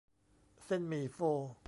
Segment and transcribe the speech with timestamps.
[0.65, 1.19] เส้นหมี่โฟ